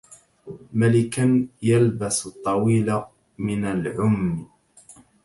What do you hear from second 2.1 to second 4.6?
الطويل من العُم